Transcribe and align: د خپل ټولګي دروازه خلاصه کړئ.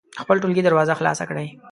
د 0.13 0.17
خپل 0.23 0.35
ټولګي 0.41 0.61
دروازه 0.63 0.93
خلاصه 0.99 1.23
کړئ. 1.29 1.47